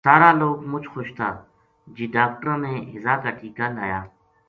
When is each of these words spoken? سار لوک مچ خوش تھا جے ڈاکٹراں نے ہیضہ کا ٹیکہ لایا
سار 0.05 0.23
لوک 0.39 0.57
مچ 0.71 0.85
خوش 0.93 1.07
تھا 1.17 1.29
جے 1.95 2.05
ڈاکٹراں 2.15 2.57
نے 2.63 2.71
ہیضہ 2.91 3.15
کا 3.23 3.31
ٹیکہ 3.37 3.67
لایا 3.75 3.99